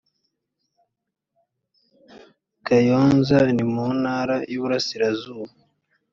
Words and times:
kayonza 2.65 3.37
ni 3.55 3.63
mu 3.73 3.85
ntara 4.01 4.35
y 4.49 4.51
iburasirazuba 4.55 5.53